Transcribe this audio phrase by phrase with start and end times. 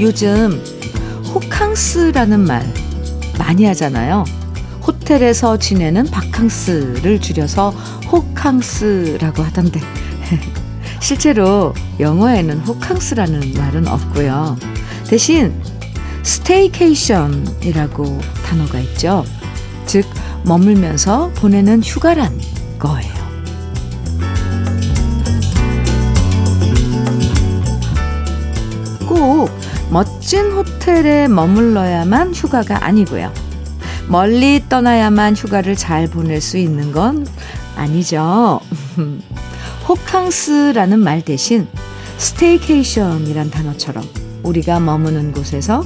[0.00, 0.64] 요즘
[1.34, 2.66] 호캉스라는 말
[3.38, 4.24] 많이 하잖아요.
[4.82, 7.70] 호텔에서 지내는 바캉스를 줄여서
[8.10, 9.80] 호캉스라고 하던데.
[11.00, 14.56] 실제로 영어에는 호캉스라는 말은 없고요.
[15.06, 15.52] 대신
[16.22, 19.24] staycation이라고 단어가 있죠.
[19.84, 20.06] 즉,
[20.44, 22.40] 머물면서 보내는 휴가란
[22.78, 23.09] 거예요.
[29.90, 33.32] 멋진 호텔에 머물러야만 휴가가 아니고요.
[34.06, 37.26] 멀리 떠나야만 휴가를 잘 보낼 수 있는 건
[37.76, 38.60] 아니죠.
[39.88, 41.66] 호캉스라는 말 대신
[42.18, 44.04] 스테이케이션이란 단어처럼
[44.44, 45.84] 우리가 머무는 곳에서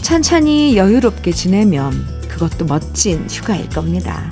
[0.00, 1.92] 찬찬히 여유롭게 지내면
[2.28, 4.28] 그것도 멋진 휴가일 겁니다.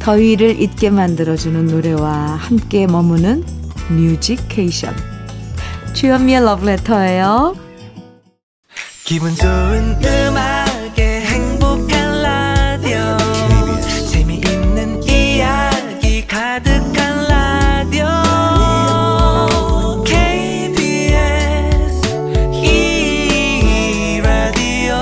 [0.00, 3.42] 더위를 잊게 만들어주는 노래와 함께 머무는
[3.88, 4.94] 뮤직케이션.
[5.94, 7.71] 주현미의 러브레터예요.
[9.04, 13.16] 기분 좋은 음악에 행복한 라디오.
[14.10, 18.06] 재미있는 이야기 가득한 라디오.
[20.04, 21.10] KBS
[22.54, 24.94] 이 라디오.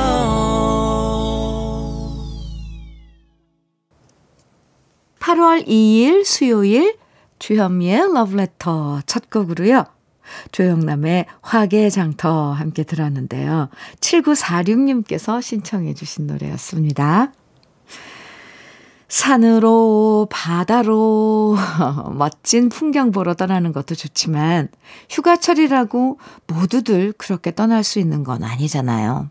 [5.20, 6.96] 8월 2일 수요일
[7.38, 9.99] 주현미의 러브레터 첫 곡으로요.
[10.52, 13.68] 조영남의 화개장터 함께 들었는데요.
[14.00, 17.32] 7946님께서 신청해 주신 노래였습니다.
[19.08, 21.56] 산으로, 바다로,
[22.14, 24.68] 멋진 풍경 보러 떠나는 것도 좋지만,
[25.10, 29.28] 휴가철이라고 모두들 그렇게 떠날 수 있는 건 아니잖아요.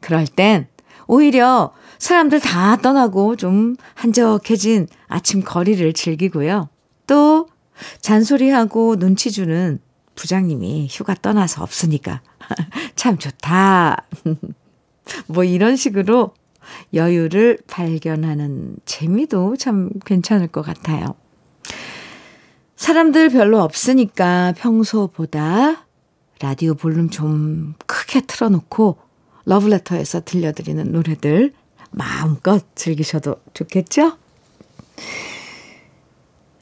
[0.00, 0.68] 그럴 땐
[1.08, 6.68] 오히려 사람들 다 떠나고 좀 한적해진 아침 거리를 즐기고요.
[7.06, 7.48] 또
[8.00, 9.80] 잔소리하고 눈치 주는
[10.14, 12.22] 부장님이 휴가 떠나서 없으니까
[12.96, 14.06] 참 좋다.
[15.26, 16.34] 뭐 이런 식으로
[16.94, 21.14] 여유를 발견하는 재미도 참 괜찮을 것 같아요.
[22.76, 25.86] 사람들 별로 없으니까 평소보다
[26.40, 28.98] 라디오 볼륨 좀 크게 틀어놓고
[29.44, 31.52] 러브레터에서 들려드리는 노래들
[31.90, 34.16] 마음껏 즐기셔도 좋겠죠?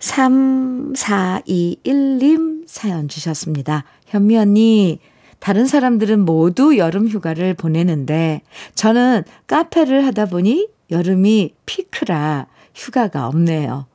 [0.00, 3.84] 3421님 사연 주셨습니다.
[4.06, 4.99] 현미 언니,
[5.38, 8.43] 다른 사람들은 모두 여름 휴가를 보내는데
[8.75, 13.87] 저는 카페를 하다 보니 여름이 피크라 휴가가 없네요.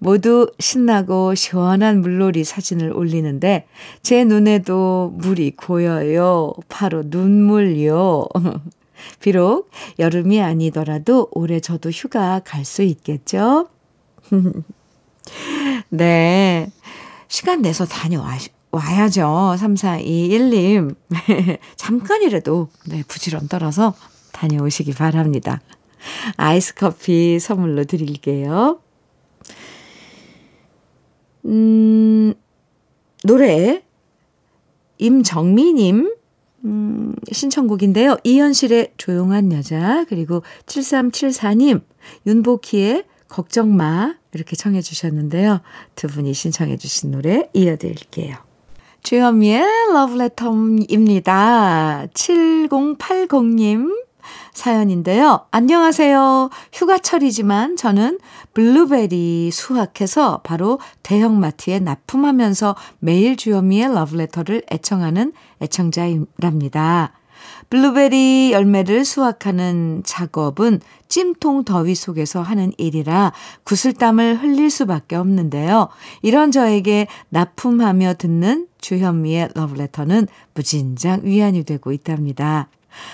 [0.00, 3.68] 모두 신나고 시원한 물놀이 사진을 올리는데
[4.02, 6.52] 제 눈에도 물이 고여요.
[6.68, 8.26] 바로 눈물요.
[9.20, 9.70] 비록
[10.00, 13.68] 여름이 아니더라도 올해 저도 휴가 갈 수 있겠죠?
[15.90, 16.70] 네.
[17.28, 19.56] 시간 내서 다녀와야죠.
[19.58, 20.94] 3421님.
[21.76, 23.94] 잠깐이라도, 네, 부지런 떨어서
[24.32, 25.60] 다녀오시기 바랍니다.
[26.36, 28.80] 아이스 커피 선물로 드릴게요.
[31.44, 32.34] 음,
[33.24, 33.82] 노래,
[34.98, 36.14] 임정미님,
[36.64, 38.16] 음, 신청곡인데요.
[38.24, 41.82] 이현실의 조용한 여자, 그리고 7374님,
[42.26, 45.60] 윤복희의 걱정 마, 이렇게 청해 주셨는데요.
[45.94, 48.36] 두 분이 신청해 주신 노래 이어드릴게요.
[49.02, 51.36] 주현미의 러브레터입니다.
[52.12, 54.08] 7080님
[54.52, 55.46] 사연인데요.
[55.50, 56.50] 안녕하세요.
[56.72, 58.18] 휴가철이지만 저는
[58.54, 67.17] 블루베리 수확해서 바로 대형마트에 납품하면서 매일 주현미의 러브레터를 애청하는 애청자랍니다.
[67.70, 73.32] 블루베리 열매를 수확하는 작업은 찜통 더위 속에서 하는 일이라
[73.64, 75.88] 구슬땀을 흘릴 수밖에 없는데요.
[76.22, 82.68] 이런 저에게 납품하며 듣는 주현미의 러브레터는 무진장 위안이 되고 있답니다.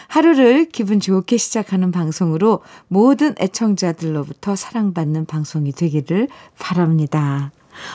[0.09, 6.29] 하루를 기분 좋게 시작하는 방송으로 모든 애청자들로부터 사랑받는 방송이 되기를
[6.59, 7.53] 바랍니다.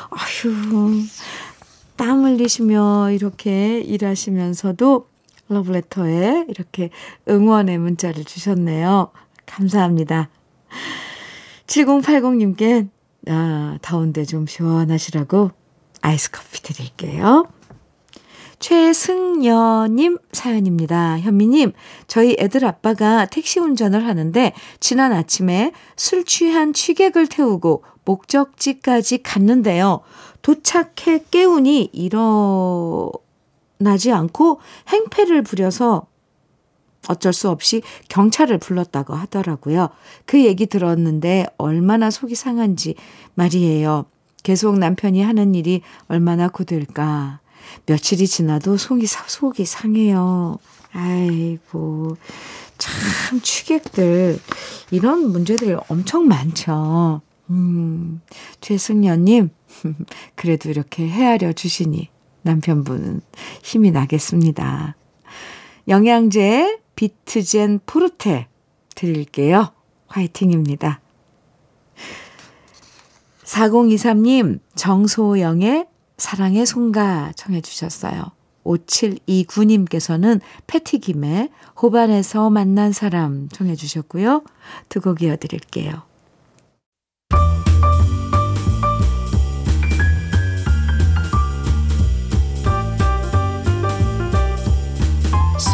[0.10, 1.04] 아휴,
[1.96, 5.08] 땀 흘리시며 이렇게 일하시면서도
[5.50, 6.90] 러브레터에 이렇게
[7.28, 9.12] 응원의 문자를 주셨네요.
[9.46, 10.30] 감사합니다.
[11.68, 12.90] 7080님께
[13.28, 15.52] 아, 더운데 좀 시원하시라고
[16.02, 17.48] 아이스 커피 드릴게요.
[18.60, 21.20] 최승여님 사연입니다.
[21.20, 21.72] 현미님,
[22.08, 30.02] 저희 애들 아빠가 택시 운전을 하는데 지난 아침에 술 취한 취객을 태우고 목적지까지 갔는데요.
[30.42, 33.12] 도착해 깨우니 일어
[33.80, 34.60] 나지 않고
[34.90, 36.08] 행패를 부려서
[37.08, 39.90] 어쩔 수 없이 경찰을 불렀다고 하더라고요.
[40.26, 42.96] 그 얘기 들었는데 얼마나 속이 상한지
[43.36, 44.06] 말이에요.
[44.44, 47.40] 계속 남편이 하는 일이 얼마나 고될까.
[47.86, 50.58] 며칠이 지나도 속이, 속이 상해요.
[50.92, 52.18] 아이고,
[52.78, 54.40] 참, 취객들,
[54.92, 57.22] 이런 문제들 엄청 많죠.
[57.50, 58.22] 음,
[58.62, 59.50] 최승녀님,
[60.36, 62.10] 그래도 이렇게 헤아려 주시니
[62.44, 63.22] 남편분은
[63.64, 64.96] 힘이 나겠습니다.
[65.88, 68.48] 영양제 비트젠 포르테
[68.96, 69.72] 드릴게요.
[70.08, 71.02] 화이팅입니다.
[73.44, 75.88] 4023님, 정소영의
[76.18, 78.24] 사랑의 송가 청해 주셨어요.
[78.64, 81.50] 5729님께서는 패티김의
[81.82, 84.44] 호반에서 만난 사람 청해 주셨고요.
[84.90, 86.09] 두 곡 이어드릴게요.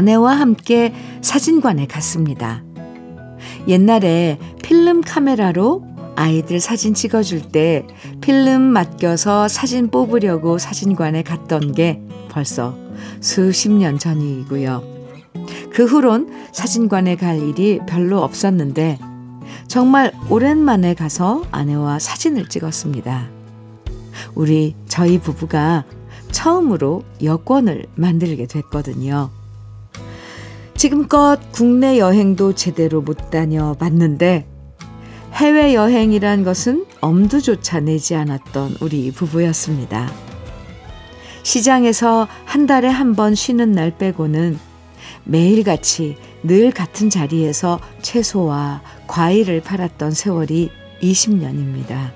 [0.00, 2.62] 아내와 함께 사진관에 갔습니다.
[3.68, 5.84] 옛날에 필름 카메라로
[6.16, 7.86] 아이들 사진 찍어줄 때
[8.22, 12.00] 필름 맡겨서 사진 뽑으려고 사진관에 갔던 게
[12.30, 12.74] 벌써
[13.20, 14.82] 수십 년 전이고요.
[15.70, 18.98] 그 후론 사진관에 갈 일이 별로 없었는데
[19.68, 23.28] 정말 오랜만에 가서 아내와 사진을 찍었습니다.
[24.34, 25.84] 우리 저희 부부가
[26.32, 29.30] 처음으로 여권을 만들게 됐거든요.
[30.80, 34.46] 지금껏 국내 여행도 제대로 못 다녀봤는데
[35.34, 40.10] 해외 여행이란 것은 엄두조차 내지 않았던 우리 부부였습니다.
[41.42, 44.58] 시장에서 한 달에 한 번 쉬는 날 빼고는
[45.24, 50.70] 매일같이 늘 같은 자리에서 채소와 과일을 팔았던 세월이
[51.02, 52.10] 20년입니다.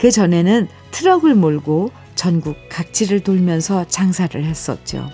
[0.00, 5.08] 그 전에는 트럭을 몰고 전국 각지를 돌면서 장사를 했었죠.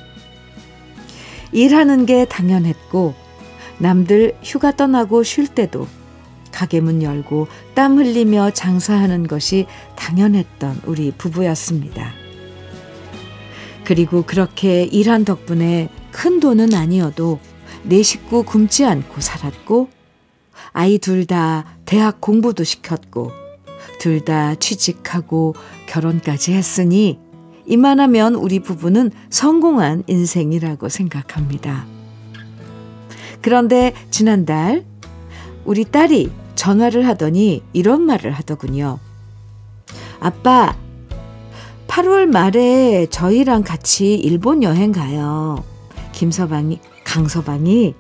[1.55, 3.15] 일하는 게 당연했고
[3.79, 5.87] 남들 휴가 떠나고 쉴 때도
[6.53, 9.67] 가게 문 열고 땀 흘리며 장사하는 것이
[9.97, 12.13] 당연했던 우리 부부였습니다.
[13.85, 17.39] 그리고 그렇게 일한 덕분에 큰 돈은 아니어도
[17.83, 19.89] 내 식구 굶지 않고 살았고
[20.73, 23.31] 아이 둘 다 대학 공부도 시켰고
[24.01, 25.55] 둘 다 취직하고
[25.87, 27.19] 결혼까지 했으니
[27.67, 31.87] 이만하면 우리 부부는 성공한 인생이라고 생각합니다.
[33.41, 34.85] 그런데 지난달
[35.65, 38.99] 우리 딸이 전화를 하더니 이런 말을 하더군요.
[40.21, 40.77] 아빠,
[41.89, 45.63] 8월 말에 저희랑 같이 일본 여행 가요.
[46.13, 47.95] 김서방이, 강서방이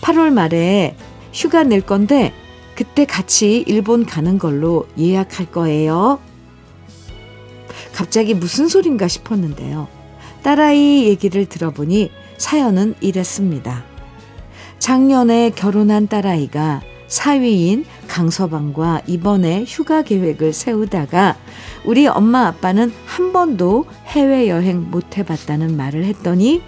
[0.00, 0.96] 8월 말에
[1.32, 2.32] 휴가 낼 건데
[2.74, 6.18] 그때 같이 일본 가는 걸로 예약할 거예요.
[8.02, 9.86] 갑자기 무슨 소린가 싶었는데요.
[10.42, 13.84] 딸아이 얘기를 들어보니 사연은 이랬습니다.
[14.80, 21.36] 작년에 결혼한 딸아이가 사위인 강서방과 이번에 휴가 계획을 세우다가
[21.84, 26.60] 우리 엄마 아빠는 한 번도 해외여행 못 해봤다는 말을 했더니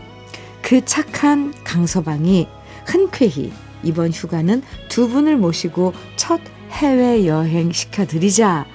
[0.62, 2.46] 그 착한 강서방이
[2.86, 8.66] 흔쾌히 이번 휴가는 두 분을 모시고 첫 해외여행 시켜드리자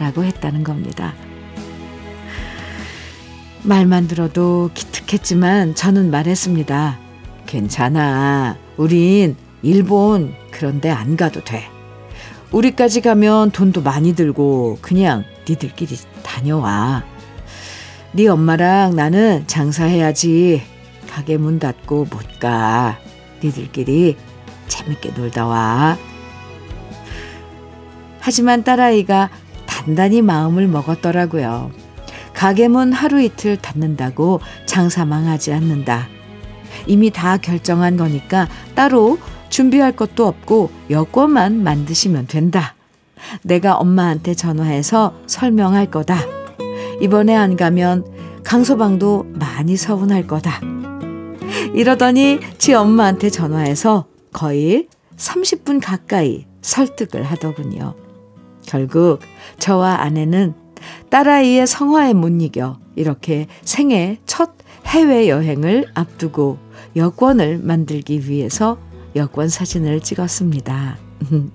[0.00, 1.14] 라고 했다는 겁니다.
[3.62, 6.98] 말만 들어도 기특했지만 저는 말했습니다.
[7.46, 8.56] 괜찮아.
[8.76, 11.64] 우린 일본 그런데 안 가도 돼.
[12.52, 17.04] 우리까지 가면 돈도 많이 들고 그냥 니들끼리 다녀와.
[18.12, 20.62] 네 엄마랑 나는 장사해야지.
[21.08, 22.98] 가게 문 닫고 못 가.
[23.42, 24.16] 니들끼리
[24.68, 25.98] 재밌게 놀다 와.
[28.20, 29.30] 하지만 딸아이가
[29.66, 31.70] 단단히 마음을 먹었더라고요.
[32.40, 36.08] 가게 문 하루 이틀 닫는다고 장사 망하지 않는다.
[36.86, 39.18] 이미 다 결정한 거니까 따로
[39.50, 42.76] 준비할 것도 없고 여권만 만드시면 된다.
[43.42, 46.16] 내가 엄마한테 전화해서 설명할 거다.
[47.02, 48.06] 이번에 안 가면
[48.42, 50.62] 강소방도 많이 서운할 거다.
[51.74, 57.96] 이러더니 지 엄마한테 전화해서 거의 30분 가까이 설득을 하더군요.
[58.64, 59.18] 결국
[59.58, 60.54] 저와 아내는
[61.10, 64.50] 딸아이의 성화에 못 이겨 이렇게 생애 첫
[64.86, 66.58] 해외여행을 앞두고
[66.96, 68.78] 여권을 만들기 위해서
[69.16, 70.98] 여권 사진을 찍었습니다.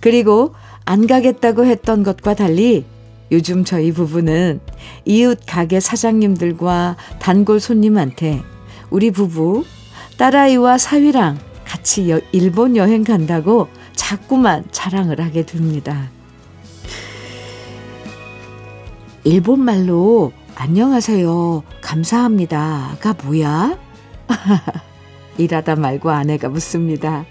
[0.00, 0.54] 그리고
[0.84, 2.84] 안 가겠다고 했던 것과 달리
[3.32, 4.60] 요즘 저희 부부는
[5.04, 8.42] 이웃 가게 사장님들과 단골 손님한테
[8.90, 9.64] 우리 부부
[10.16, 16.10] 딸아이와 사위랑 같이 여, 일본 여행 간다고 자꾸만 자랑을 하게 됩니다.
[19.26, 21.64] 일본 말로 안녕하세요.
[21.80, 23.76] 감사합니다가 뭐야?
[25.36, 27.26] 일하다 말고 아내가 묻습니다.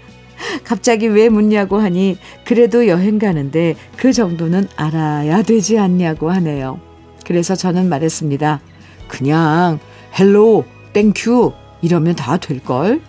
[0.62, 6.80] 갑자기 왜 묻냐고 하니 그래도 여행 가는데 그 정도는 알아야 되지 않냐고 하네요.
[7.24, 8.60] 그래서 저는 말했습니다.
[9.08, 9.78] 그냥
[10.18, 13.00] hello thank you 이러면 다 될걸.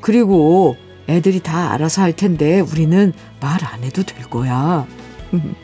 [0.00, 0.74] 그리고
[1.08, 4.84] 애들이 다 알아서 할 텐데 우리는 말 안 해도 될 거야.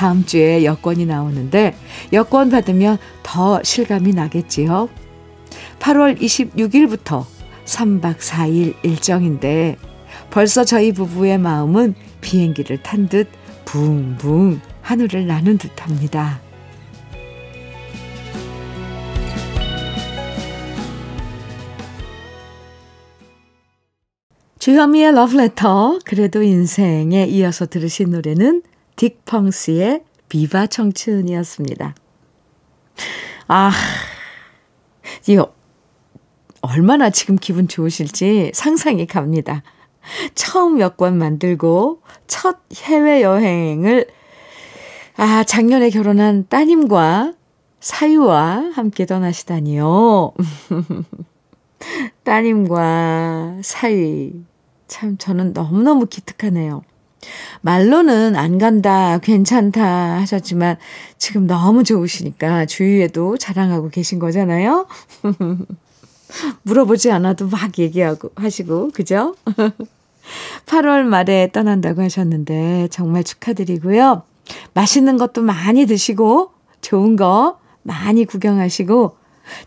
[0.00, 1.76] 다음 주에 여권이 나오는데
[2.14, 4.88] 여권 받으면 더 실감이 나겠지요.
[5.78, 7.26] 8월 26일부터
[7.66, 9.76] 3박 4일 일정인데
[10.30, 13.28] 벌써 저희 부부의 마음은 비행기를 탄 듯
[13.66, 16.40] 붕붕 하늘을 나는 듯 합니다.
[24.60, 28.62] 주현미의 러브레터 그래도 인생에 이어서 들으신 노래는
[29.00, 31.94] 딕펑스의 비바 청춘이었습니다.
[33.48, 33.72] 아,
[35.26, 35.54] 이거
[36.60, 39.62] 얼마나 지금 기분 좋으실지 상상이 갑니다.
[40.34, 44.06] 처음 여권 만들고 첫 해외여행을
[45.16, 47.34] 아, 작년에 결혼한 따님과
[47.80, 50.32] 사유와 함께 떠나시다니요.
[52.24, 54.44] 따님과 사위.
[54.86, 56.82] 참 저는 너무너무 기특하네요.
[57.62, 60.76] 말로는 안 간다, 괜찮다 하셨지만
[61.18, 64.86] 지금 너무 좋으시니까 주위에도 자랑하고 계신 거잖아요.
[66.62, 69.34] 물어보지 않아도 막 얘기하고 하시고, 그죠?
[70.66, 74.22] 8월 말에 떠난다고 하셨는데 정말 축하드리고요.
[74.74, 79.16] 맛있는 것도 많이 드시고, 좋은 거 많이 구경하시고,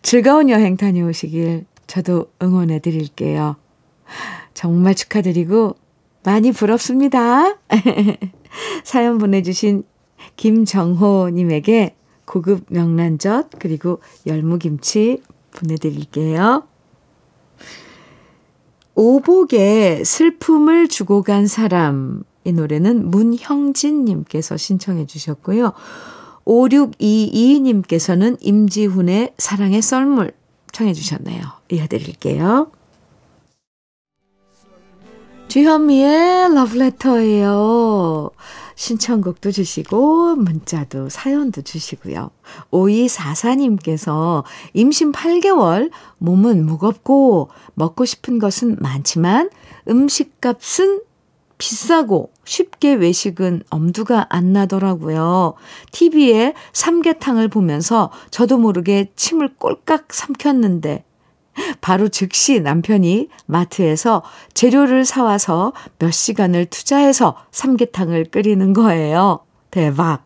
[0.02, 3.58] 즐거운 여행 다녀오시길 저도 응원해 드릴게요.
[4.54, 5.76] 정말 축하드리고,
[6.24, 7.58] 많이 부럽습니다.
[8.84, 9.84] 사연 보내주신
[10.36, 16.64] 김정호님에게 고급 명란젓 그리고 열무김치 보내드릴게요.
[18.96, 25.74] 오복에 슬픔을 주고 간 사람 이 노래는 문형진님께서 신청해 주셨고요.
[26.46, 30.34] 5622님께서는 임지훈의 사랑의 썰물
[30.72, 31.42] 청해 주셨네요.
[31.72, 32.72] 이어드릴게요.
[35.54, 38.32] 주현미의 러브레터예요.
[38.74, 42.32] 신청곡도 주시고 문자도 사연도 주시고요.
[42.72, 44.44] 5244님께서
[44.74, 49.52] 임신 8개월 몸은 무겁고 먹고 싶은 것은 많지만
[49.88, 51.02] 음식값은
[51.60, 55.54] 비싸고 쉽게 외식은 엄두가 안 나더라고요.
[55.92, 61.04] TV에 삼계탕을 보면서 저도 모르게 침을 꼴깍 삼켰는데
[61.82, 69.40] 바로 즉시 남편이 마트에서 재료를 사와서 몇 시간을 투자해서 삼계탕을 끓이는 거예요.
[69.72, 70.26] 대박.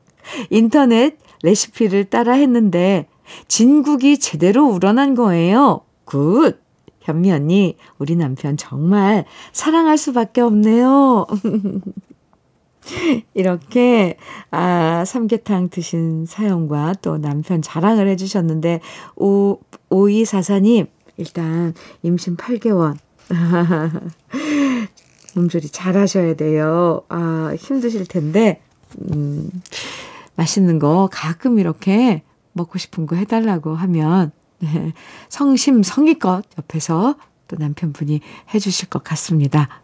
[0.50, 3.07] 인터넷 레시피를 따라 했는데
[3.48, 5.81] 진국이 제대로 우러난 거예요.
[6.05, 6.62] good.
[7.01, 11.25] 현미 언니, 우리 남편 정말 사랑할 수밖에 없네요.
[13.34, 14.17] 이렇게,
[14.51, 18.81] 아, 삼계탕 드신 사연과 또 남편 자랑을 해주셨는데,
[19.15, 22.97] 오, 오이사사님, 일단 임신 8개월.
[25.36, 27.03] 몸조리 잘 하셔야 돼요.
[27.09, 28.62] 아, 힘드실 텐데,
[29.01, 29.50] 음,
[30.36, 34.93] 맛있는 거 가끔 이렇게 먹고 싶은 거 해달라고 하면, 네,
[35.29, 37.15] 성심 성의껏 옆에서
[37.47, 38.21] 또 남편분이
[38.53, 39.83] 해주실 것 같습니다.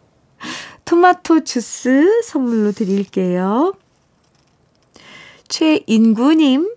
[0.84, 3.74] 토마토 주스 선물로 드릴게요.
[5.48, 6.74] 최인구님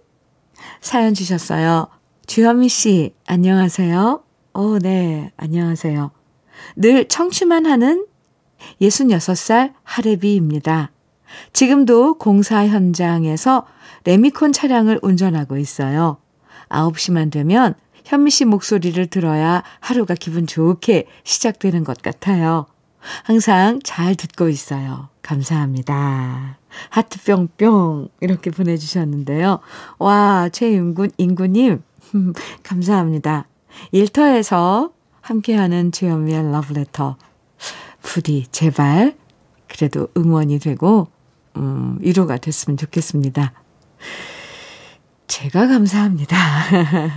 [0.81, 1.87] 사연 주셨어요.
[2.27, 4.26] 주현미 씨, 안녕하세요.
[4.59, 6.09] 어, 네, 안녕하세요.
[6.77, 8.07] 늘 청취만 하는
[8.81, 10.89] 66살 하레비입니다.
[11.53, 13.67] 지금도 공사 현장에서
[14.05, 16.17] 레미콘 차량을 운전하고 있어요.
[16.69, 22.65] 9시만 되면 현미 씨 목소리를 들어야 하루가 기분 좋게 시작되는 것 같아요.
[23.25, 25.09] 항상 잘 듣고 있어요.
[25.21, 26.57] 감사합니다.
[26.89, 29.59] 하트 뿅뿅 이렇게 보내주셨는데요.
[29.99, 31.83] 와, 최인군, 인구님,
[32.63, 33.45] 감사합니다.
[33.91, 34.91] 일터에서
[35.21, 37.17] 함께하는 주현미의 러브레터.
[38.01, 39.15] 부디 제발
[39.67, 41.07] 그래도 응원이 되고
[41.57, 43.53] 음, 위로가 됐으면 좋겠습니다.
[45.27, 46.37] 제가 감사합니다.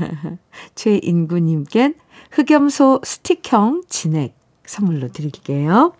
[0.75, 1.95] 최인구님껜
[2.33, 4.37] 흑염소 스틱형 진액
[4.67, 5.93] 선물로 드릴게요.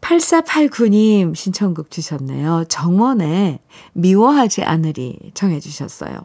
[0.00, 2.64] 8489님 신청곡 주셨네요.
[2.68, 3.58] 정원의
[3.92, 6.20] 미워하지 않으리 정해 주셨어요.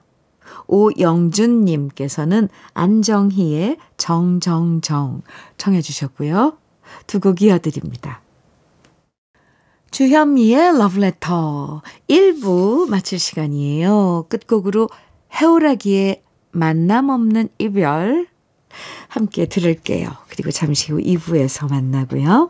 [0.68, 5.22] 오영준님께서는 안정희의 정정정
[5.58, 6.58] 청해 주셨고요.
[7.08, 8.22] 두 곡 이어드립니다.
[9.92, 14.26] 주현미의 러브레터 1부 마칠 시간이에요.
[14.28, 14.90] 끝곡으로
[15.40, 18.28] 해오라기의 만남 없는 이별
[19.08, 20.10] 함께 들을게요.
[20.30, 22.50] 그리고 잠시 후 2부에서 만나고요.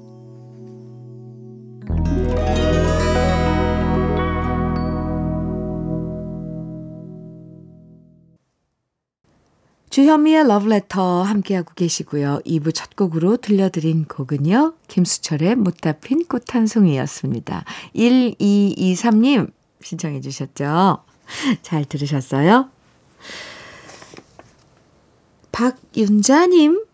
[9.91, 12.39] 주현미의 Letter 함께하고 계시고요.
[12.45, 14.75] 2부 첫 곡으로 들려드린 곡은요.
[14.87, 17.65] 김수철의 못다 핀 꽃 한 송이였습니다.
[17.93, 19.51] 1223님
[19.83, 21.03] 신청해 주셨죠.
[21.61, 22.69] 잘 들으셨어요?
[25.51, 26.85] 박윤자님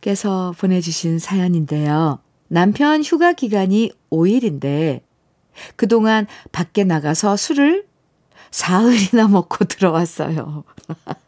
[0.00, 2.18] 께서 보내주신 사연인데요.
[2.48, 5.02] 남편 휴가 기간이 5일인데
[5.76, 7.84] 그동안 밖에 나가서 술을
[8.50, 10.64] 사흘이나 먹고 들어왔어요.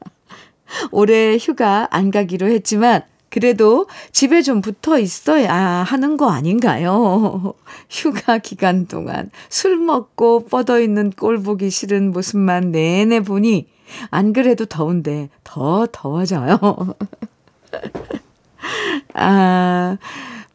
[0.90, 7.54] 올해 휴가 안 가기로 했지만 그래도 집에 좀 붙어 있어야 하는 거 아닌가요?
[7.91, 13.67] 휴가 기간 동안 술 먹고 뻗어 있는 꼴 보기 싫은 모습만 내내 보니
[14.10, 16.58] 안 그래도 더운데 더 더워져요.
[19.15, 19.99] 아,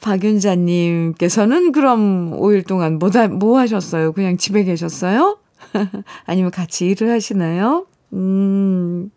[0.01, 4.13] 박윤자님께서는 그럼 5일 동안 뭐, 다, 뭐 하셨어요?
[4.13, 5.37] 그냥 집에 계셨어요?
[6.25, 7.85] 아니면 같이 일을 하시나요?
[8.13, 9.11] 음,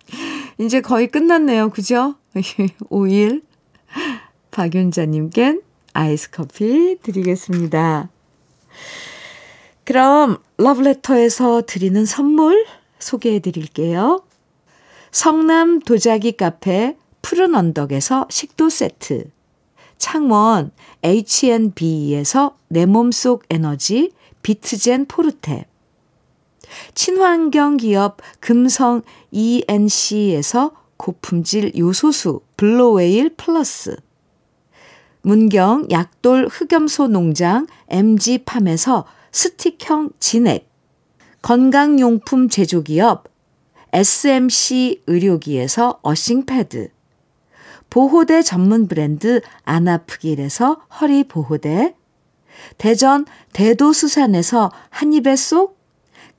[0.58, 1.70] 이제 거의 끝났네요.
[1.70, 2.14] 그죠?
[2.34, 3.42] 5일.
[4.50, 5.62] 박윤자님껜
[5.94, 8.10] 아이스 커피 드리겠습니다.
[9.84, 12.64] 그럼 러브레터에서 드리는 선물
[12.98, 14.22] 소개해 드릴게요.
[15.10, 19.30] 성남 도자기 카페 푸른 언덕에서 식도 세트,
[19.98, 20.70] 창원
[21.04, 25.66] H&B에서 내 몸속 에너지 비트젠 포르테,
[26.94, 33.96] 친환경 기업 금성 ENC에서 고품질 요소수 블로웨일 플러스,
[35.22, 40.70] 문경 약돌 흑염소 농장 MG팜에서 스틱형 진액,
[41.42, 43.24] 건강용품 제조기업
[43.92, 46.90] SMC 의료기에서 어싱패드,
[47.90, 51.94] 보호대 전문 브랜드 안아프길에서 허리 보호대,
[52.78, 55.81] 대전 대도수산에서 한입에 쏙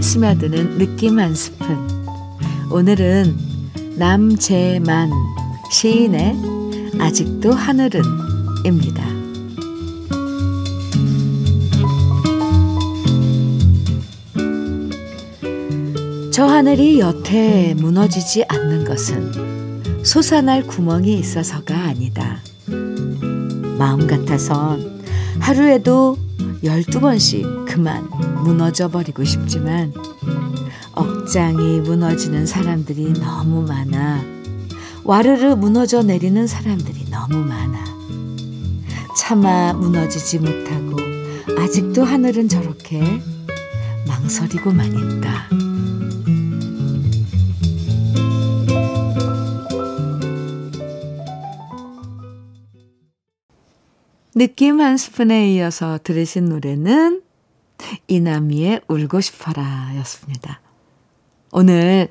[0.00, 1.76] 마음에 스며드는 느낌 한 스푼.
[2.70, 3.36] 오늘은
[3.96, 5.10] 남재만
[5.70, 6.36] 시인의
[6.98, 8.02] 아직도 하늘은
[8.64, 9.04] 입니다.
[16.32, 22.40] 저 하늘이 여태 무너지지 않는 것은 솟아날 구멍이 있어서가 아니다.
[23.78, 25.02] 마음 같아선
[25.38, 26.16] 하루에도
[26.62, 28.08] 12번씩 그만
[28.44, 29.92] 무너져 버리고 싶지만
[30.92, 34.22] 억장이 무너지는 사람들이 너무 많아.
[35.04, 37.84] 와르르 무너져 내리는 사람들이 너무 많아.
[39.16, 40.96] 차마 무너지지 못하고
[41.58, 43.00] 아직도 하늘은 저렇게
[44.06, 45.48] 망설이고만 있다.
[54.34, 57.22] 느낌 한 스푼에 이어서 들으신 노래는
[58.08, 60.60] 이남이의 울고 싶어라 였습니다.
[61.52, 62.08] 오늘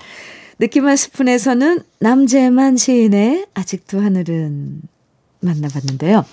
[0.60, 4.82] 느낌 한 스푼에서는 남재만 시인의 아직도 하늘은
[5.42, 6.26] 만나봤는데요.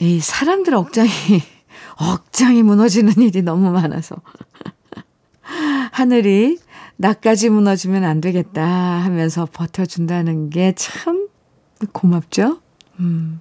[0.00, 1.08] 이 사람들 억장이,
[1.96, 4.16] 억장이 무너지는 일이 너무 많아서.
[5.92, 6.58] 하늘이
[6.96, 11.26] 나까지 무너지면 안 되겠다 하면서 버텨준다는 게 참
[11.92, 12.60] 고맙죠?
[13.00, 13.40] 음.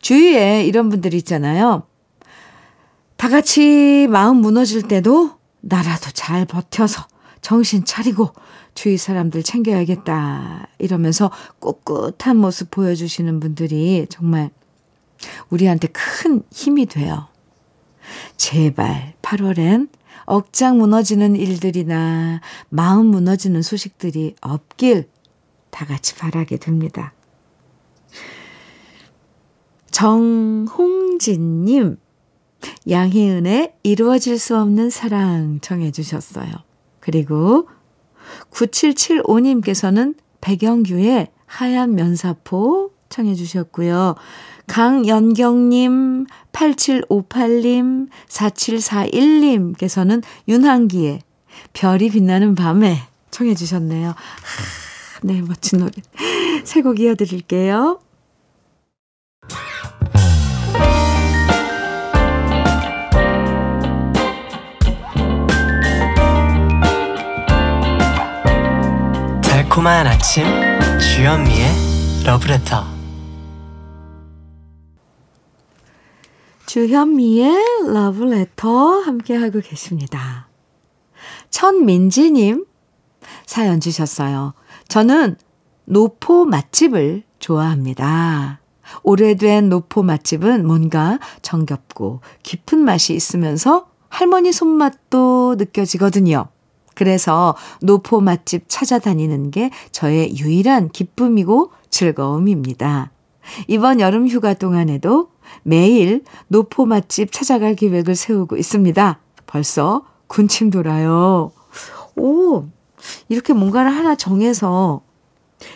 [0.00, 1.84] 주위에 이런 분들이 있잖아요.
[3.18, 7.08] 다 같이 마음 무너질 때도 나라도 잘 버텨서
[7.42, 8.30] 정신 차리고
[8.74, 10.68] 주위 사람들 챙겨야겠다.
[10.78, 14.50] 이러면서 꿋꿋한 모습 보여주시는 분들이 정말
[15.50, 17.26] 우리한테 큰 힘이 돼요.
[18.36, 19.88] 제발 8월엔
[20.26, 25.10] 억장 무너지는 일들이나 마음 무너지는 소식들이 없길
[25.70, 27.12] 다 같이 바라게 됩니다.
[29.90, 31.96] 정홍진님,
[32.88, 36.50] 양희은의 이루어질 수 없는 사랑 청해 주셨어요.
[37.00, 37.68] 그리고
[38.50, 44.14] 9775님께서는 백영규의 하얀 면사포 청해 주셨고요.
[44.66, 51.20] 강연경님, 8758님, 4741님께서는 윤한기의
[51.72, 52.98] 별이 빛나는 밤에
[53.30, 54.08] 청해 주셨네요.
[54.08, 54.14] 하,
[55.22, 55.92] 네, 멋진 노래.
[56.64, 58.00] 새곡 이어드릴게요.
[69.78, 70.44] 달콤한 아침
[70.98, 71.68] 주현미의
[72.26, 72.84] 러브레터
[76.66, 77.54] 주현미의
[77.86, 80.48] 러브레터 함께하고 계십니다.
[81.50, 82.66] 천민지님
[83.46, 84.54] 사연 주셨어요.
[84.88, 85.36] 저는
[85.84, 88.60] 노포 맛집을 좋아합니다.
[89.04, 96.48] 오래된 노포 맛집은 뭔가 정겹고 깊은 맛이 있으면서 할머니 손맛도 느껴지거든요.
[96.98, 103.12] 그래서 노포 맛집 찾아다니는 게 저의 유일한 기쁨이고 즐거움입니다.
[103.68, 105.30] 이번 여름 휴가 동안에도
[105.62, 109.20] 매일 노포 맛집 찾아갈 계획을 세우고 있습니다.
[109.46, 111.52] 벌써 군침 돌아요.
[112.16, 112.64] 오,
[113.28, 115.02] 이렇게 뭔가를 하나 정해서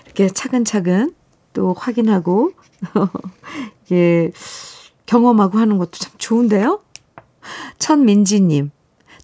[0.05, 1.15] 이렇게 차근차근
[1.53, 2.51] 또 확인하고,
[3.93, 4.33] 예,
[5.07, 6.81] 경험하고 하는 것도 참 좋은데요?
[7.79, 8.73] 천민지님,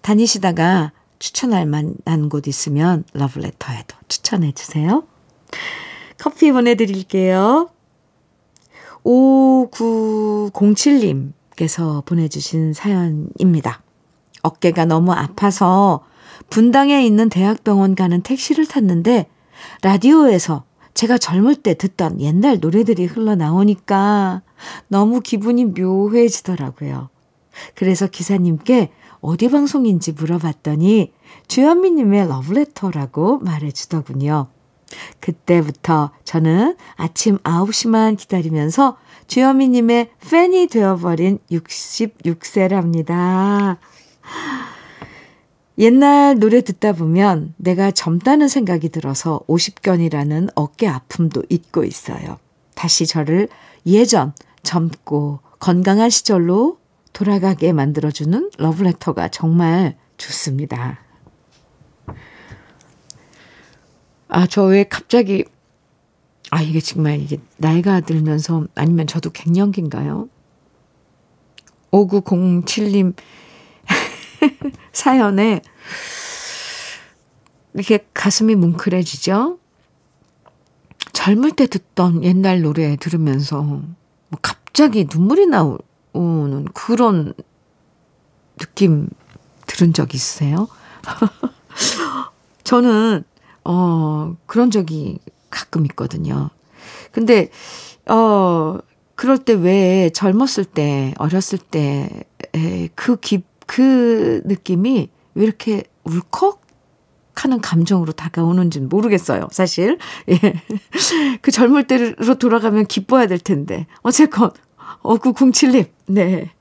[0.01, 5.03] 다니시다가 추천할 만한 곳 있으면 러브레터에도 추천해 주세요.
[6.17, 7.69] 커피 보내드릴게요.
[9.03, 13.83] 5907님께서 보내주신 사연입니다.
[14.41, 16.03] 어깨가 너무 아파서
[16.49, 19.27] 분당에 있는 대학병원 가는 택시를 탔는데
[19.81, 24.41] 라디오에서 제가 젊을 때 듣던 옛날 노래들이 흘러나오니까
[24.87, 27.09] 너무 기분이 묘해지더라고요.
[27.75, 31.11] 그래서 기사님께 어디 방송인지 물어봤더니
[31.47, 34.47] 주현미님의 러브레터라고 말해주더군요.
[35.19, 38.95] 그때부터 저는 아침 9시만 기다리면서
[39.27, 43.77] 주현미님의 팬이 되어버린 66세랍니다.
[45.77, 52.39] 옛날 노래 듣다 보면 내가 젊다는 생각이 들어서 50견이라는 어깨 아픔도 잊고 있어요.
[52.75, 53.49] 다시 저를
[53.85, 56.78] 예전 젊고 건강한 시절로
[57.13, 60.99] 돌아가게 만들어주는 러브레터가 정말 좋습니다.
[64.27, 65.45] 아, 저 왜 갑자기,
[66.51, 70.29] 아, 이게 정말 이게 나이가 들면서 아니면 저도 갱년기인가요?
[71.91, 73.15] 5907님
[74.93, 75.61] 사연에
[77.73, 79.57] 이렇게 가슴이 뭉클해지죠?
[81.13, 85.77] 젊을 때 듣던 옛날 노래 들으면서 뭐 갑자기 눈물이 나
[86.19, 87.33] 오는 그런
[88.57, 89.09] 느낌
[89.67, 90.67] 들은 적 있으세요?
[92.63, 93.23] 저는,
[93.63, 96.49] 어, 그런 적이 가끔 있거든요.
[97.11, 97.49] 근데,
[98.07, 98.77] 어,
[99.15, 102.23] 그럴 때 왜 젊었을 때, 어렸을 때,
[102.95, 106.59] 그 기, 그 느낌이 왜 이렇게 울컥
[107.35, 109.97] 하는 감정으로 다가오는지는 모르겠어요, 사실.
[110.29, 110.37] 예.
[111.41, 113.87] 그 젊을 때로 돌아가면 기뻐야 될 텐데.
[114.01, 114.51] 어쨌건,
[115.01, 116.51] 어구07님, 네.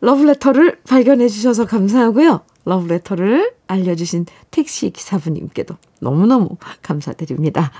[0.00, 2.42] 러브레터를 발견해 주셔서 감사하고요.
[2.64, 7.72] 러브레터를 알려주신 택시 기사분님께도 너무너무 감사드립니다.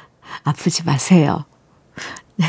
[0.44, 1.44] 아프지 마세요.
[2.37, 2.46] 네.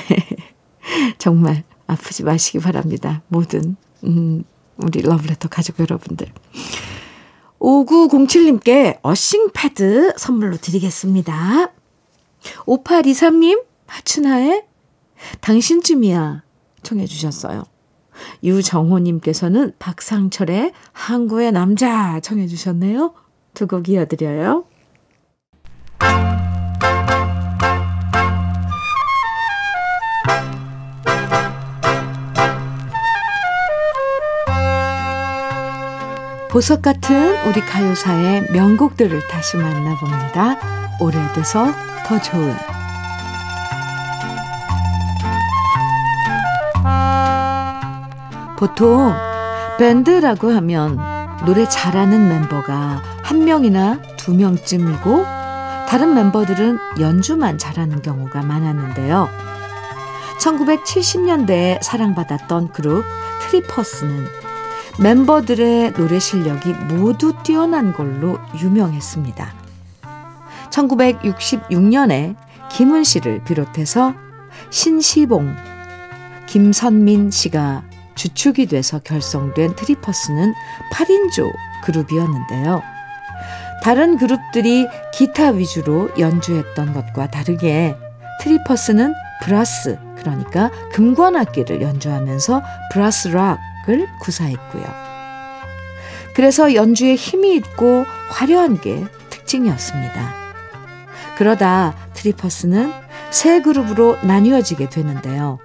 [1.17, 3.21] 정말 아프지 마시기 바랍니다.
[3.28, 4.43] 모든, 음,
[4.78, 6.28] 우리 러브레터 가족 여러분들.
[7.60, 11.71] 5907님께 어싱 패드 선물로 드리겠습니다.
[12.65, 14.63] 5823님, 하춘하의
[15.41, 16.43] 당신쯤이야
[16.84, 17.63] 청해 주셨어요.
[18.44, 23.13] 유정호님께서는 박상철의 항구의 남자 청해 주셨네요.
[23.54, 24.65] 두 곡 이어드려요.
[36.50, 40.58] 보석 같은 우리 가요사의 명곡들을 다시 만나봅니다.
[41.00, 41.68] 오래돼서
[42.08, 42.56] 더 좋은
[48.60, 49.13] 보통
[49.78, 51.00] 밴드라고 하면
[51.45, 55.24] 노래 잘하는 멤버가 한 명이나 두 명쯤이고
[55.88, 59.30] 다른 멤버들은 연주만 잘하는 경우가 많았는데요.
[60.41, 63.06] 1970년대에 사랑받았던 그룹
[63.43, 64.26] 트리퍼스는
[65.00, 69.54] 멤버들의 노래 실력이 모두 뛰어난 걸로 유명했습니다.
[70.69, 72.36] 1966년에
[72.70, 74.13] 김훈 씨를 비롯해서
[74.69, 75.56] 신시봉,
[76.45, 77.88] 김선민 씨가
[78.20, 80.54] 주축이 돼서 결성된 트리퍼스는
[80.92, 81.54] 8인조
[81.86, 82.82] 그룹이었는데요.
[83.82, 87.96] 다른 그룹들이 기타 위주로 연주했던 것과 다르게
[88.42, 94.84] 트리퍼스는 브라스, 그러니까 금관악기를 연주하면서 브라스 락을 구사했고요.
[96.36, 100.34] 그래서 연주에 힘이 있고 화려한 게 특징이었습니다.
[101.38, 102.92] 그러다 트리퍼스는
[103.30, 105.60] 세 그룹으로 나뉘어지게 되는데요.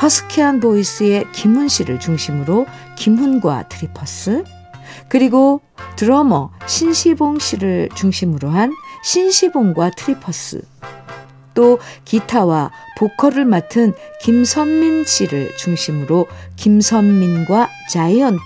[0.00, 4.44] 허스키한 보이스의 김훈 씨를 중심으로 김훈과 트리퍼스,
[5.08, 5.60] 그리고
[5.96, 8.72] 드러머 신시봉 씨를 중심으로 한
[9.04, 10.62] 신시봉과 트리퍼스,
[11.54, 16.26] 또 기타와 보컬을 맡은 김선민 씨를 중심으로
[16.56, 18.42] 김선민과 자이언트,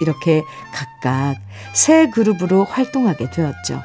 [0.00, 0.42] 이렇게
[0.72, 1.36] 각각
[1.72, 3.80] 세 그룹으로 활동하게 되었죠.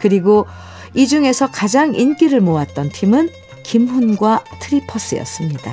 [0.00, 0.46] 그리고
[0.94, 3.30] 이 중에서 가장 인기를 모았던 팀은
[3.62, 5.72] 김훈과 트리퍼스였습니다.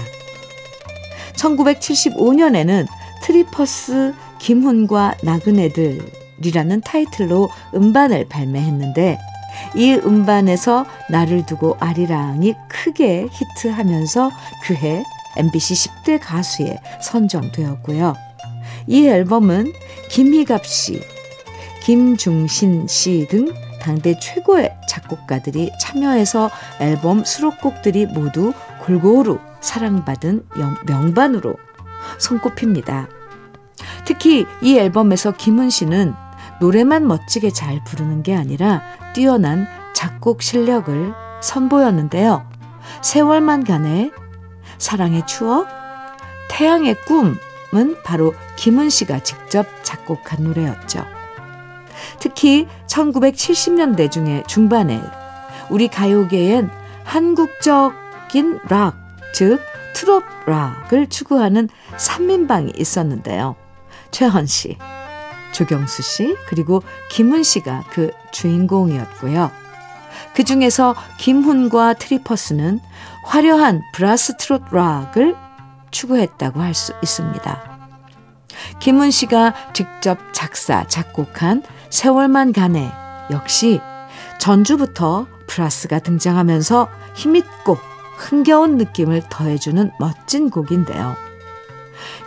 [1.35, 2.87] 1975년에는
[3.21, 9.17] 트리퍼스 김훈과 나그네들이라는 타이틀로 음반을 발매했는데
[9.75, 14.31] 이 음반에서 나를 두고 아리랑이 크게 히트하면서
[14.63, 15.03] 그해
[15.37, 18.15] MBC 10대 가수에 선정되었고요.
[18.87, 19.73] 이 앨범은
[20.09, 21.01] 김희갑 씨,
[21.83, 30.47] 김중신 씨 등 당대 최고의 작곡가들이 참여해서 앨범 수록곡들이 모두 골고루 사랑받은
[30.85, 31.55] 명반으로
[32.17, 33.07] 손꼽힙니다.
[34.05, 36.13] 특히 이 앨범에서 김은 씨는
[36.59, 38.81] 노래만 멋지게 잘 부르는 게 아니라
[39.13, 42.45] 뛰어난 작곡 실력을 선보였는데요.
[43.01, 44.11] 세월만 가네,
[44.77, 45.67] 사랑의 추억,
[46.49, 51.18] 태양의 꿈은 바로 김은 씨가 직접 작곡한 노래였죠.
[52.19, 55.01] 특히 1970년대 중에 중반에
[55.69, 56.69] 우리 가요계엔
[57.03, 58.95] 한국적인 락,
[59.33, 59.59] 즉
[59.93, 63.55] 트롯 락을 추구하는 3인방이 있었는데요.
[64.11, 64.77] 최헌 씨,
[65.51, 69.51] 조경수 씨, 그리고 김훈 씨가 그 주인공이었고요.
[70.33, 72.79] 그 중에서 김훈과 트리퍼스는
[73.25, 75.35] 화려한 브라스 트롯 락을
[75.91, 77.79] 추구했다고 할 수 있습니다.
[78.79, 82.91] 김훈 씨가 직접 작사, 작곡한 세월만 가네
[83.31, 83.81] 역시
[84.39, 87.77] 전주부터 브라스가 등장하면서 힘있고
[88.17, 91.15] 흥겨운 느낌을 더해주는 멋진 곡인데요.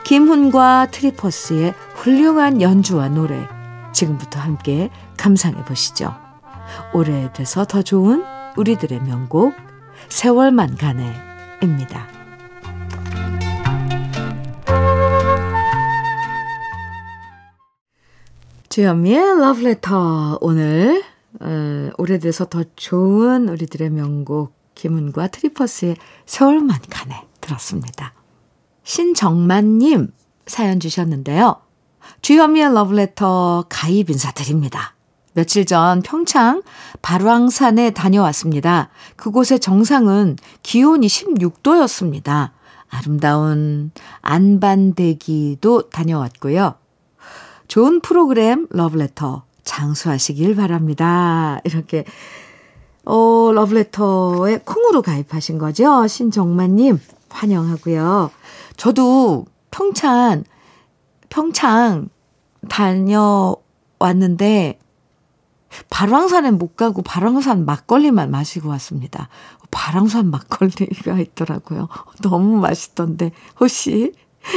[0.04, 3.46] 김훈과 트리퍼스의 훌륭한 연주와 노래
[3.92, 6.14] 지금부터 함께 감상해 보시죠.
[6.92, 8.24] 오래돼서 더 좋은
[8.56, 9.54] 우리들의 명곡
[10.08, 12.21] 세월만 가네입니다.
[18.72, 21.04] 주현미의 러브레터 오늘
[21.40, 28.14] 어, 오래돼서 더 좋은 우리들의 명곡 김훈과 트리퍼스의 세월만 가네 들었습니다.
[28.82, 30.14] 신정만님
[30.46, 31.56] 사연 주셨는데요.
[32.22, 34.94] 주현미의 러브레터 가입 인사드립니다.
[35.34, 36.62] 며칠 전 평창
[37.02, 38.88] 발왕산에 다녀왔습니다.
[39.16, 42.52] 그곳의 정상은 기온이 16도였습니다.
[42.88, 43.90] 아름다운
[44.22, 46.76] 안반대기도 다녀왔고요.
[47.72, 51.58] 좋은 프로그램 러브레터 장수하시길 바랍니다.
[51.64, 52.04] 이렇게
[53.06, 56.06] 어, 러브레터에 콩으로 가입하신 거죠?
[56.06, 58.30] 신정만님 환영하고요.
[58.76, 60.44] 저도 평창
[61.30, 62.10] 평창
[62.68, 63.58] 다녀왔는데
[65.88, 69.30] 발왕산엔 못 가고 발왕산 막걸리만 마시고 왔습니다.
[69.70, 71.88] 발왕산 막걸리가 있더라고요.
[72.20, 74.12] 너무 맛있던데 혹시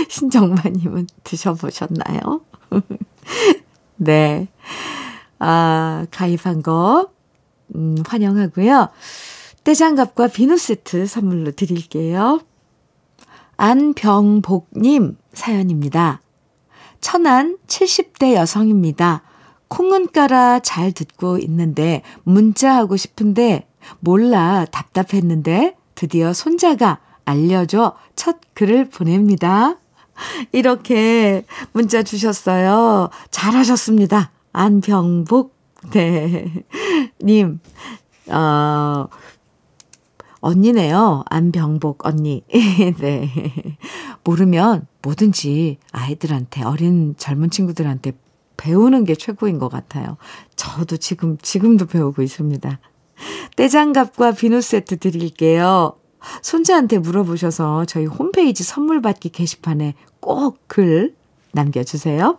[0.09, 2.41] 신정마님은 드셔보셨나요?
[3.97, 4.47] 네.
[5.39, 7.09] 아, 가입한 거,
[7.75, 8.89] 음, 환영하고요.
[9.63, 12.41] 떼장갑과 비누 세트 선물로 드릴게요.
[13.57, 16.21] 안병복님 사연입니다.
[17.01, 19.23] 천안 70대 여성입니다.
[19.67, 23.67] 콩은 깔아 잘 듣고 있는데 문자하고 싶은데
[23.99, 29.77] 몰라 답답했는데 드디어 손자가 알려줘 첫 글을 보냅니다.
[30.51, 33.09] 이렇게 문자 주셨어요.
[33.31, 34.31] 잘하셨습니다.
[34.53, 35.53] 안병복,
[35.91, 36.51] 네.
[37.21, 37.59] 님,
[38.29, 39.07] 어,
[40.39, 41.23] 언니네요.
[41.29, 42.43] 안병복 언니.
[42.99, 43.77] 네.
[44.23, 48.13] 모르면 뭐든지 아이들한테, 어린 젊은 친구들한테
[48.57, 50.17] 배우는 게 최고인 것 같아요.
[50.55, 52.79] 저도 지금, 지금도 배우고 있습니다.
[53.55, 55.93] 떼장갑과 비누 세트 드릴게요.
[56.41, 61.15] 손자한테 물어보셔서 저희 홈페이지 선물 받기 게시판에 꼭 글
[61.51, 62.37] 남겨주세요.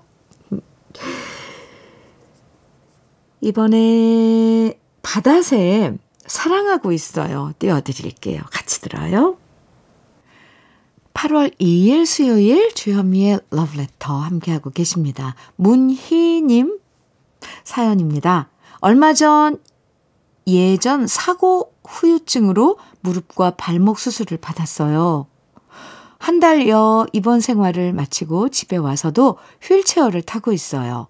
[3.41, 5.95] 이번에 바다새
[6.27, 7.53] 사랑하고 있어요.
[7.59, 8.43] 띄워드릴게요.
[8.51, 9.37] 같이 들어요.
[11.15, 15.35] 8월 2일 수요일 주현미의 러브레터 함께하고 계십니다.
[15.57, 16.79] 문희님
[17.65, 18.51] 사연입니다.
[18.81, 19.59] 얼마 전
[20.47, 25.27] 예전 사고 후유증으로 무릎과 발목 수술을 받았어요.
[26.19, 31.07] 한 달여 입원 생활을 마치고 집에 와서도 휠체어를 타고 있어요.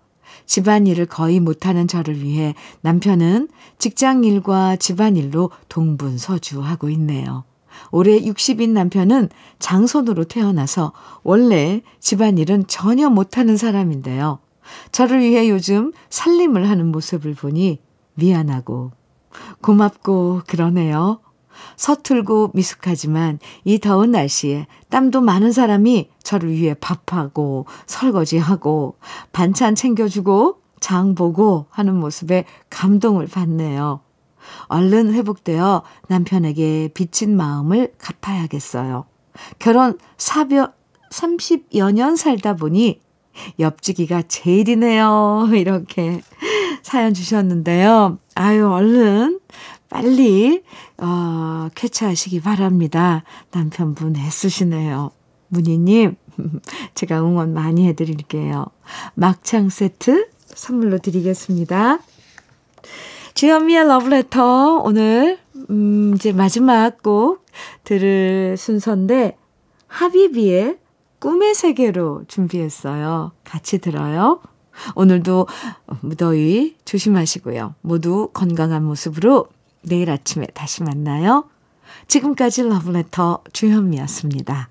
[0.46, 7.44] 집안일을 거의 못하는 저를 위해 남편은 직장일과 집안일로 동분서주하고 있네요.
[7.90, 14.38] 올해 60인 남편은 장손으로 태어나서 원래 집안일은 전혀 못하는 사람인데요.
[14.92, 17.78] 저를 위해 요즘 살림을 하는 모습을 보니
[18.14, 18.92] 미안하고
[19.66, 21.18] 고맙고 그러네요.
[21.74, 28.96] 서툴고 미숙하지만 이 더운 날씨에 땀도 많은 사람이 저를 위해 밥하고 설거지하고
[29.32, 34.00] 반찬 챙겨주고 장 보고 하는 모습에 감동을 받네요.
[34.68, 39.06] 얼른 회복되어 남편에게 빚진 마음을 갚아야겠어요.
[39.58, 40.72] 결혼 4여,
[41.10, 43.00] 30여 년 살다 보니
[43.58, 45.48] 옆지기가 제일이네요.
[45.56, 46.20] 이렇게
[46.86, 48.20] 사연 주셨는데요.
[48.36, 49.40] 아유, 얼른
[49.88, 50.62] 빨리,
[50.98, 53.24] 어, 쾌차하시기 바랍니다.
[53.50, 55.10] 남편분 애쓰시네요.
[55.48, 56.14] 문희님,
[56.94, 58.66] 제가 응원 많이 해드릴게요.
[59.14, 61.98] 막창 세트 선물로 드리겠습니다.
[63.34, 67.44] 주현미의 러브레터 오늘 음 이제 마지막 곡
[67.82, 69.36] 들을 순서인데
[69.88, 70.78] 하비비의
[71.18, 73.32] 꿈의 세계로 준비했어요.
[73.42, 74.40] 같이 들어요.
[74.94, 75.46] 오늘도
[76.00, 77.74] 무더위 조심하시고요.
[77.80, 79.48] 모두 건강한 모습으로
[79.82, 81.44] 내일 아침에 다시 만나요.
[82.08, 84.68] 지금까지 러브레터 주현미였습니다.